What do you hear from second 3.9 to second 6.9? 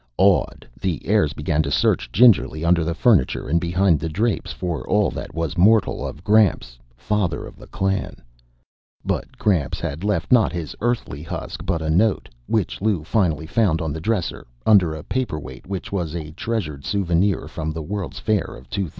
the drapes, for all that was mortal of Gramps,